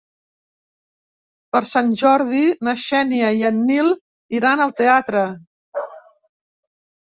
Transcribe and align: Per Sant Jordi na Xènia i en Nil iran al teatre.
Per 1.55 1.61
Sant 1.71 1.91
Jordi 2.03 2.39
na 2.69 2.75
Xènia 2.85 3.31
i 3.43 3.47
en 3.51 3.61
Nil 3.69 3.93
iran 4.41 4.67
al 4.67 4.75
teatre. 4.83 5.25